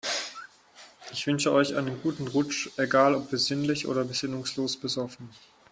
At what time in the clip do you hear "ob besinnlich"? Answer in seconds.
3.13-3.85